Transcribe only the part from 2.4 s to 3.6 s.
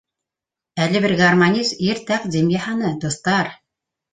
яһаны, дуҫтар.